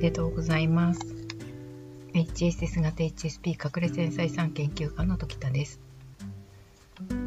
[0.00, 1.00] めでとうございます。
[2.14, 5.78] HSS 型 HSP 隠れ繊細さん研究家の時田です。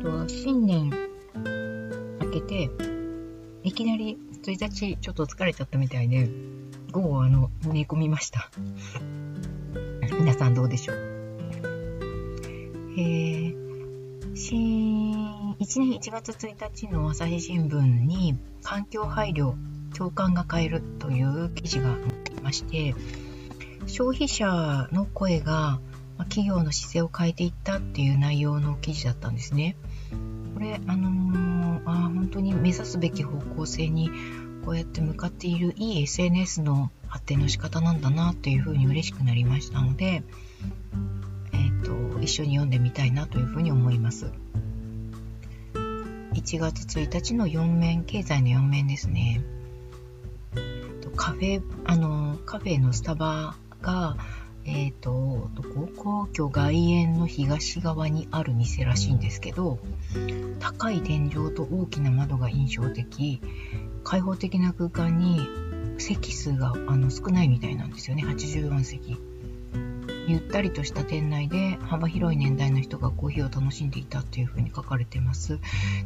[0.01, 2.71] と新年明けて、
[3.61, 6.27] いきなり1日ちょっと疲れちゃったみたいで、
[6.91, 8.49] 午後あの、寝込みました。
[10.19, 10.95] 皆さんどうでしょう？
[12.97, 19.53] えー、新、1年1月1日の朝日新聞に環境配慮
[19.95, 22.93] 共感が変えるという記事が載っまして、
[23.87, 25.79] 消費者の声が
[26.29, 29.75] 企業の姿勢を変えていったっていう内容の記事だったんですね。
[30.53, 34.09] これ、あのー、あ本当に目指すべき方向性に
[34.63, 40.23] こうやって向かっているいい SNS の発展の仕方なんだなっていうふうに嬉しくなりましたので、
[41.51, 44.31] えっ、ー、と、一緒に読んでみたいなというふうに思います。
[46.33, 49.41] 1月1日の4面、経済の4面ですね。
[51.15, 54.17] カフェ、あの、カフェのスタバが、
[54.65, 55.49] えっ、ー、と、
[55.97, 59.79] 皇居外苑の東側にある店らしいんですけど、
[60.59, 63.41] 高い天井と大きな窓が印象的、
[64.03, 65.39] 開放的な空間に
[65.97, 69.17] 席数があの少ないみたいなんですよね、84席。
[70.27, 75.59] ゆったりとした店内で幅広い年代の人がコーヒーを楽しんでいたっていうふうに書かれてます。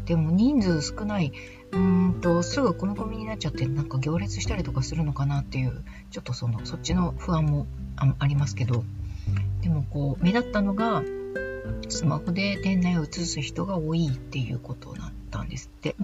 [0.05, 1.31] でも人数少ない、
[1.71, 7.67] うーんと、すぐ込み込みになっちゃってなんか行列したりとかするのかなっていう、ちょっとその、そっちの不安も
[8.19, 8.83] ありますけど、
[9.61, 11.03] でもこう、目立ったのが、
[11.89, 15.95] スマホで店内を映す人が多いっていうことだったんですって。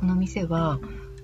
[0.00, 0.78] この店は、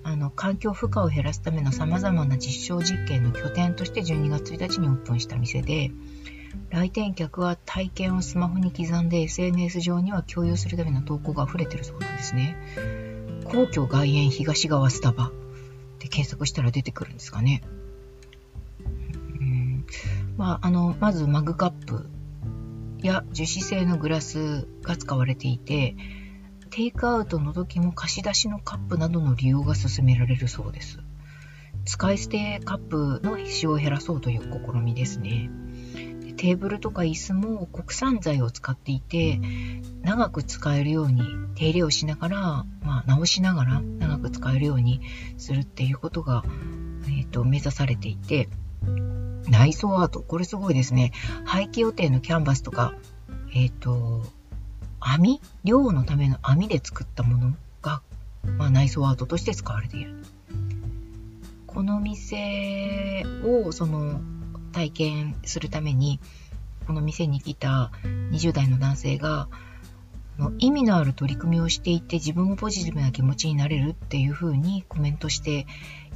[0.05, 5.91] あの環境負荷を減らすためのさまざまな実証実験の拠点として12月1日にオープンした店で
[6.71, 12.57] 来店客は体験をスマホに刻んで SNS 上には共有するための投稿が溢れてるそうなんですね。
[13.45, 15.31] 皇居外苑東側スタバ
[15.99, 17.63] で検索したら出てくるんですかね。
[18.85, 19.87] うん。
[20.37, 22.09] まあ、あのまずマグカップ
[22.99, 25.97] や樹脂製のグラスが使われていて
[26.73, 31.01] テイクアウトの時も貸し出しのカップなどの利用が進められるそうです。
[31.85, 35.51] 使い捨てカップの使用を減らそうという試みですね。
[36.39, 39.39] テーブルとか椅子も国産材を使っていて、
[40.01, 41.23] 長く使えるように
[41.57, 42.41] 手入れをしながら、
[42.83, 45.03] まあ、直しながら長く使えるように
[45.37, 46.43] するっていうことが、
[47.05, 48.49] えーと、目指されていて、
[49.47, 51.13] 内装アート、これすごいですね。
[51.45, 52.95] 廃棄予定のキャンバスとか、
[53.55, 54.25] えっ、ー、と、
[55.05, 55.41] 網？
[55.65, 58.03] 漁のための網で作ったものが、
[58.59, 60.15] まあ、内装アートとして使われている。
[61.67, 64.21] この店をその
[64.73, 66.21] 体験するために、
[66.87, 67.91] この店に来た
[68.31, 69.49] 20代の男性が、
[70.59, 75.67] 意味のある取り組みをしていて自分もポジティブな気持ちになれるっていう風にコメントして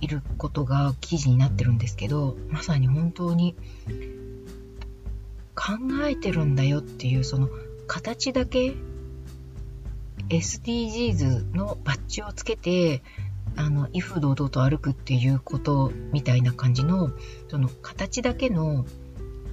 [0.01, 3.55] いることが記事になってるんですけど、まさに本当に
[5.55, 5.73] 考
[6.05, 7.49] えてるんだよっていうその
[7.87, 8.75] 形だけ
[10.29, 13.03] SDGs のバッジをつけて、
[13.55, 17.11] あの、威風堂々と歩くっていうことみたいな感じの、
[17.49, 18.85] その形だけの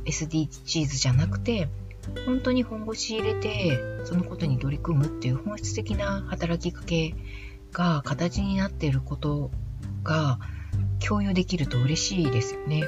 [0.06, 1.70] SDGs じゃなくて、
[2.26, 7.16] 本当に本腰入れて、そのことに取り組むっていう本質的な働きかけ
[7.72, 9.52] が形になっていること
[10.04, 10.40] が
[11.00, 12.84] 共有できると嬉しいですよね。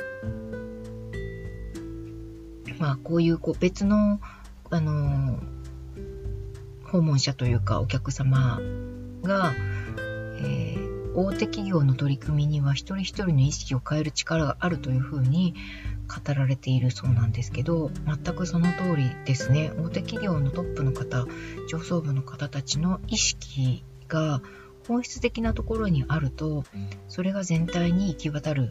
[2.78, 4.20] まあ、こういうこう別の
[4.76, 5.40] あの
[6.84, 8.60] 訪問者というかお客様
[9.24, 9.54] が、
[10.38, 15.56] えー、大手企業の取り組みには一人一人の意識を変える力があるというふうに
[16.08, 19.72] 語られているそうなんですけど全くその通りですね。
[19.78, 21.26] 大手企業のトップの方
[21.70, 24.42] 上層部の方たちの意識が
[24.90, 26.66] 本質的なところにあると
[27.08, 28.70] それが全体に行き渡る。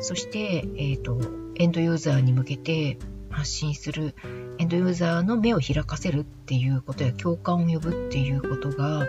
[0.00, 1.20] そして、えーと
[1.56, 2.96] エンドユーザーに向けて
[3.28, 4.14] 発信する。
[4.62, 9.08] エンドユーザーの目を開かせるっていうことや共感を呼ぶっていうことが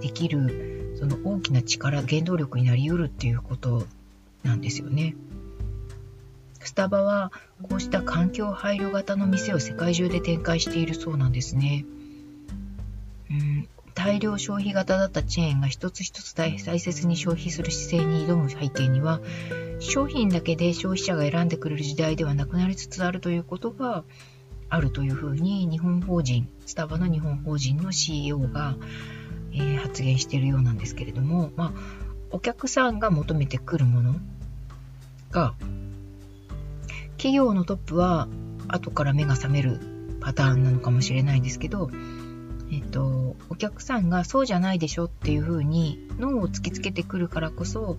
[0.00, 3.86] できるその大きな力原動力になりうるっていうこと
[4.42, 5.14] なんですよね。
[6.58, 7.30] スタバは
[7.62, 11.84] こうした環境配慮型の店を世界中で展開しているそうなんですね。
[13.30, 19.20] うん大量消費型だったチェーンが一つ一つ大切に消費する姿勢に挑む背景には
[19.78, 24.02] 商品だけで消費者が選んでくれる時代ではなくなりつつあるということが
[24.70, 28.76] あるというふうに日本法人スタバの日本法人の CEO が、
[29.52, 31.80] えー、発言しているようなんですけれども、まあ、
[32.30, 34.14] お客さんが求めてくるもの
[35.30, 35.54] が
[37.16, 38.28] 企業のトップは
[38.68, 39.80] 後から目が覚める
[40.20, 41.90] パターンなのかもしれないんですけど
[42.72, 47.98] えっと、お客さんがそうじゃないでしょっていうふうに脳を突きつけてくるからこそ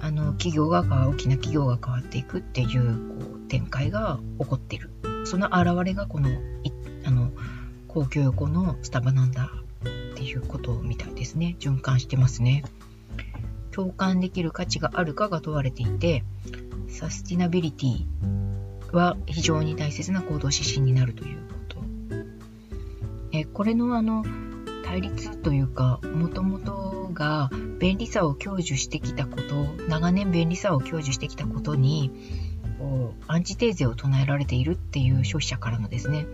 [0.00, 4.90] あの企業が大きな企業が変わっていくっていうこう展開が起こってる。
[5.24, 6.30] その表れがこの
[7.04, 7.30] あの
[7.88, 9.52] 公共横のスタバなんだ
[10.12, 11.56] っていうことみたいですね。
[11.58, 12.64] 循環してますね。
[13.72, 16.24] 共感できる価値があるかが問われていて
[16.88, 21.82] サスティナビリティは非常に大切な行動指針になるということ。
[23.32, 24.24] えこれのあの
[24.84, 32.10] 対立というかもともとが便利さを享受してきたこと長年便利さを享受してきたことに
[32.82, 36.26] こうアンチテーゼを唱えられているっていう消費者からのですね。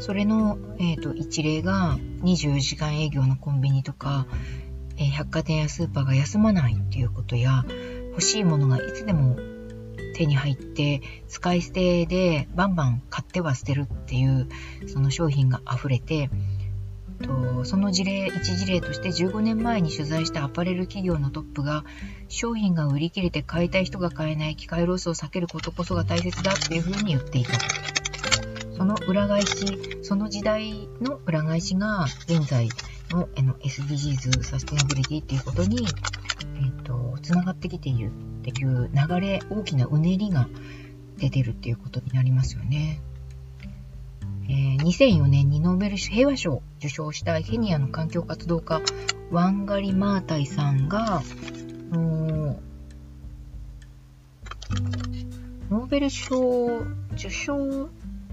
[0.00, 4.26] それの、えーと、一例が24時間営業のコンビニとか、
[4.96, 7.64] えー、百貨店やスーパーが休まないっていうことや
[8.10, 9.36] 欲しいものがいつでも
[10.16, 14.48] 手に入って使い捨てでバンバン買っては捨てるっていう
[14.88, 16.30] その商品が溢れて
[17.20, 21.84] とその事例一事例として15年前に取材したアパレル企業のトップが
[22.28, 27.62] 商品が売り切れて買いたい人が買えない機械ロスを避けることこそが大切だっていうふうに言っていた
[28.76, 32.72] その裏返しその時代の裏返しが現在
[33.10, 35.94] の SDGs サステナビリティっていうことに、
[36.56, 40.48] えーと、つながってきているっていう流れ大きなうねりが
[41.18, 43.02] 出てるっていうことになりますよね。
[44.50, 48.80] えー、2004年にノーベル平和賞を受賞したケニアの環境活動家
[49.30, 51.22] ワンガリ・マータイさんが
[51.92, 56.80] ノーベル賞
[57.12, 57.88] 受賞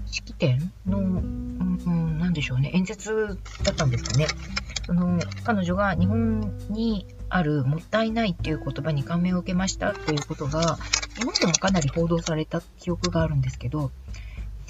[0.06, 4.26] 式典の、うん、なんでしょうね、演説だったんですかね。
[4.86, 10.78] その彼女が日本にあるもったいないっていう言葉に感銘を受けましたっていうことが、
[11.16, 13.92] 日本でもかなり報道された記憶があるんですけど、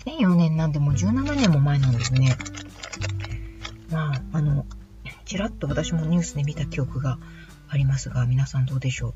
[0.08, 2.36] 2004年なんでもう17年も前なんですね。
[3.90, 4.64] まあ、あの、
[5.24, 7.18] ちらっと私もニュースで見た記憶が
[7.68, 9.08] ありますが、皆さんどうでしょ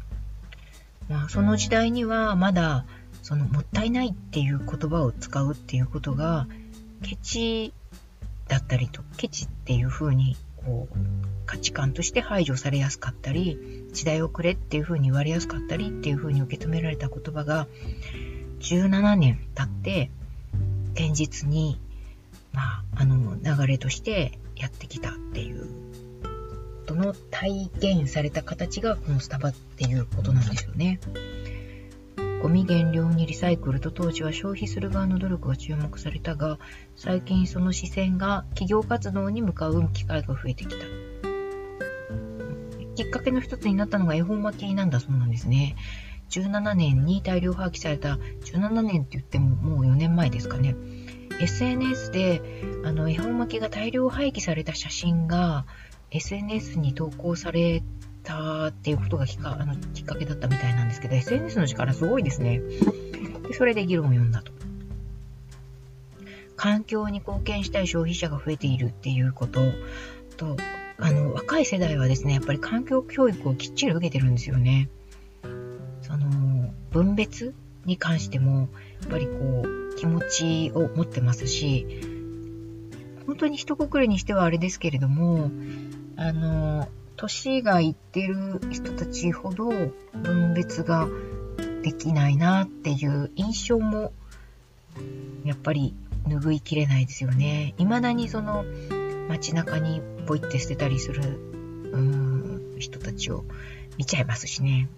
[1.09, 1.13] う？
[1.13, 2.85] まあ、その時代にはまだ、
[3.23, 6.47] その、もったいないっていう言葉を使うっていうことが、
[7.03, 7.73] ケチ
[8.49, 10.97] だったりと、ケチっていう風に、こう、
[11.47, 13.59] 価値観として排除されやすかったり、
[13.93, 17.67] 時代をくれっていう風に言われやすかったりっていう風に受け止められた言葉が、
[18.61, 20.11] 17年経って、
[20.95, 21.81] 現実に、
[22.53, 25.69] まあ、あの、流れとしてやってきたっていうこ
[26.87, 31.01] との体現された形がこのスタバっていうことなんですよね。
[32.43, 36.59] ゴミ減量にリサイクルと当時は消費する側の努力が注目されたが、
[36.97, 40.85] 最近その視線が企業活動に向かう機会が増えてきた。
[42.97, 45.77] きっかけの一つになったのが恵方巻きなんだそうなんですね。
[46.33, 50.75] 17年に大量廃棄された、17年って言ってももう4年前ですかね。
[51.41, 52.41] SNS で、
[52.85, 55.67] あの、恵方巻きが大量廃棄された写真が
[56.11, 57.83] SNS に投稿され
[58.23, 62.61] たっていうことがきかあのきっかけだったみたいなんですけど、SNS の力すごいですね。
[63.49, 64.53] でそれで議論を読んだと。
[66.57, 69.61] 環境に貢献したい消費者が増えているっていうこと
[70.37, 70.57] と、
[70.99, 74.89] あの、若い世代はですね、やっぱり環境教育をきっちり受けてるんですよね。
[76.93, 77.55] 分別
[77.85, 78.69] に関しても、
[79.03, 79.33] やっぱりこ
[79.65, 81.87] う、気持ちを持ってますし、
[83.27, 85.51] 本当に一括りにしてはあれですけれども、
[86.17, 89.71] あの、年がいってる人たちほど
[90.13, 91.09] 分別が
[91.83, 94.13] できないなっていう印象も
[95.45, 95.95] やっぱり
[96.27, 97.75] 拭いきれないですよね。
[97.79, 98.65] 未だにその
[99.29, 101.23] 街中にポイって捨てたりする
[101.93, 103.45] うん人たちを
[103.99, 104.89] 見ちゃいますしね。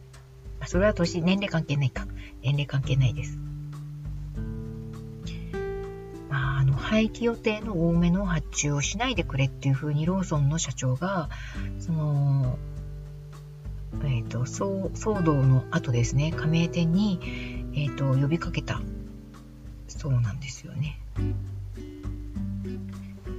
[0.67, 2.07] それは年、年齢関係ないか。
[2.43, 3.39] 年齢関係ないです。
[6.29, 11.29] まあ、あの、廃棄予定の多めの発注をしないでくれっていうふうにローソンの社長が、
[11.79, 12.59] その、
[14.03, 17.21] えっ、ー、と、騒動の後ですね、加盟店に、
[17.75, 18.81] えっ、ー、と、呼びかけた
[19.89, 21.01] そうなんですよね。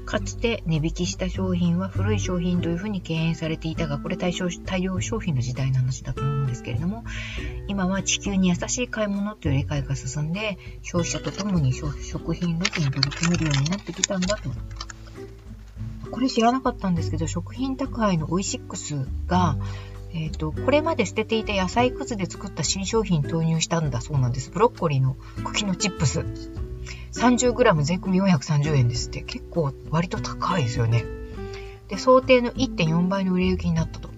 [0.05, 7.03] かつて値引きした商品は古い商品というふうに敬遠されていたが、これ大大量商品の時代の話だと思うですけれども、
[7.67, 14.49] 今は地球に優しい買い物という理解が進んで、消費者とともに食品ロスに取り組めるようになってきたんだと。
[16.09, 19.57] これ知らなかったんですけど、食品宅配のオイシックスが、
[20.13, 24.49] えっ、ー、と、これまで捨てていた野菜くずで作った新商品投入したんだそうなんです。
[24.49, 26.19] ブロッコリーの茎のチップス。
[27.11, 31.03] 30g 税込430円ですって結構割と高いですよね。
[31.89, 34.09] で、想定の1.4倍の売れ行きになったと。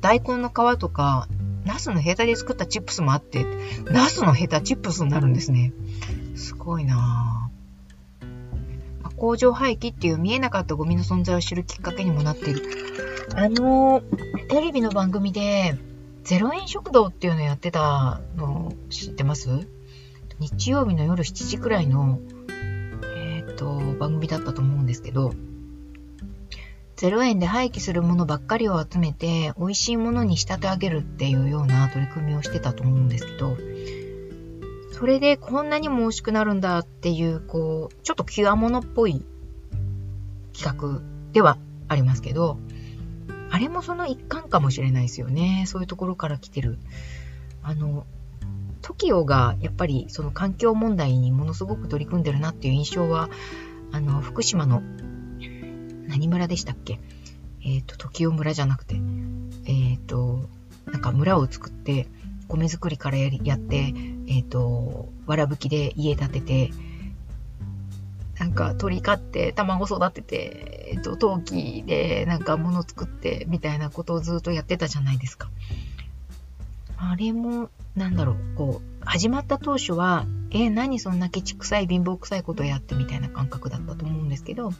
[0.00, 1.28] 大根の皮とか、
[1.64, 3.46] ナスのヘタで作ったチップスもあって、
[3.90, 5.72] ナスのヘタチップスになるんですね。
[6.34, 9.16] すごいなぁ。
[9.16, 12.62] 工場廃棄っていう見えなかったゴミの存在を知るきっかけにもなっている。
[13.34, 14.02] あの、
[14.48, 15.76] テレビの番組で、
[16.24, 19.68] 0円食堂っていうのやってたの知ってます？
[20.38, 22.18] 日曜日の夜7時くらいの、
[23.14, 25.34] えっ、ー、と、番組だったと思うんですけど、
[27.00, 33.56] 0円で廃棄するものばっかりを集めて、美味しいものに仕立て上げるっていうような取り組みをしてたと思うんですけど、
[34.92, 39.24] それでこんなにも美味しくなるんだっていう、こう、ちょっと極物っぽい
[40.52, 41.00] 企画
[41.32, 41.56] では
[41.88, 42.58] ありますけど、
[43.50, 45.64] あれもその一環かもしれないですよね。
[45.66, 46.78] そういうところから来てる。
[47.62, 48.04] あの、
[48.82, 53.30] TOKIO がやっぱりその環境問題にものすごく取り組んでるなっていう印象は、
[53.90, 54.82] あの、福島の
[56.10, 57.00] 何村でしたっけ？
[57.62, 60.48] えっ、ー、と、時代村じゃなくて、えっ、ー、と、
[60.86, 62.08] なんか村を作って、
[62.48, 63.94] 米作りからやりやって、
[64.26, 66.70] えっ、ー、と、わらぶきで家建てて、
[68.38, 75.50] なんか鳥飼って卵育てて、えっ、と、陶器でなんか物作ってみたいなことをずっとやってたじゃないですか。
[76.96, 84.72] あれも、なんだろう、こう、始まった当初は、えー、何そんなケチくさい貧乏くさいことやってみたいな感覚だったと思うんですけど、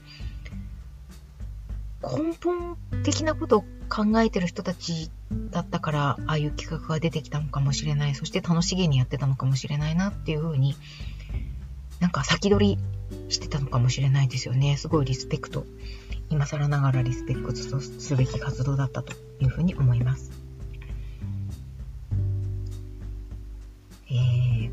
[2.02, 5.10] 根本的なことを考えてる人たち
[5.50, 8.14] だったから、ああいう企画が出てきたのかもしれない。
[8.14, 10.74] そして楽しげにやってたのかもしれないなっていうふうに、
[11.98, 12.78] なんか先取り
[13.28, 14.76] してたのかもしれないですよね。
[14.76, 15.66] すごいリスペクト。
[16.30, 20.39] 今更ながらリスペクトすべき活動だったというふうに思います。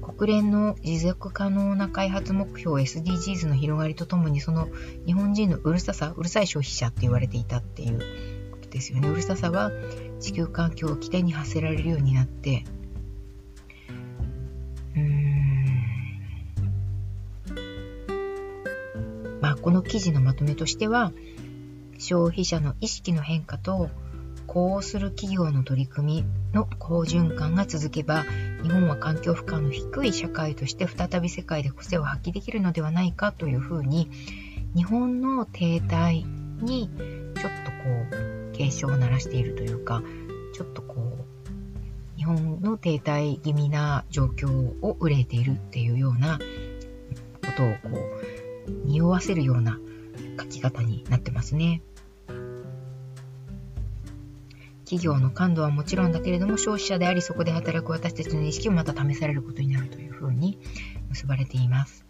[0.07, 4.69] 国連の持続可能な開発目標 SDGs の広がりとともにその
[5.05, 7.99] 日本人のうるささうるさい消費者って言われていたっていう
[8.51, 9.09] ことですよね。
[9.09, 9.69] うるささは
[10.21, 12.63] 地球環境を規定に発せられるようになって。
[14.95, 15.67] うん。
[19.41, 21.11] まあこの記事のまとめとしては
[21.97, 23.89] 消費者の意識の変化と
[24.47, 28.23] こうする企業の取り組みの好循環が続けば
[28.63, 34.09] 日本は環境負荷の低い社会として再び世界で個性を発揮できるのではないかというふうに
[34.75, 36.25] 日本の停滞
[36.63, 36.89] に
[37.35, 37.77] ちょっとこ
[38.11, 40.01] う警鐘を鳴らしているというか
[40.53, 44.49] ちょっとこう日本の停滞気味な状況
[44.81, 46.39] を憂えているっていうような
[47.45, 47.99] ことをこ
[48.67, 49.79] う匂わせるような
[50.39, 51.81] 書き方になってますね。
[54.87, 60.59] 企業の感度はもちろんだけれども消費者でありそこで働く私たちの意識もまた試されることになるというふうに
[61.09, 62.05] 結ばれています。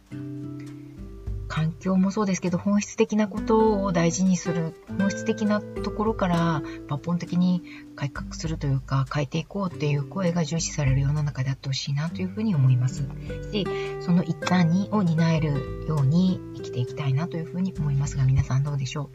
[1.47, 7.63] 環境もそうですけど本質的なことを大事にする本質的なところから抜本的に
[7.95, 13.09] 改革するというか変えていこうっていう声が重視される世の中であってほしいなというふうに思います。
[13.51, 13.65] し
[14.01, 19.09] その一端にを担えるように生きていきたいなというふうに思いますが皆さんどうでしょ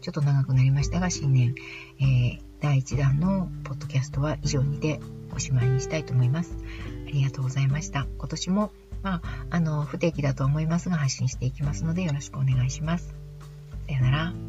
[0.00, 1.54] ちょっと長くなりましたが新年、
[2.00, 5.00] えー第1弾のポッドキャストは以上にて
[5.34, 6.56] おしまいにしたいと思います。
[7.08, 8.06] ありがとうございました。
[8.18, 8.70] 今年も、
[9.02, 13.14] まあ、あの、不定期だと思いますが発信していきますのでよろしくお願いします。
[13.88, 14.41] さよなら。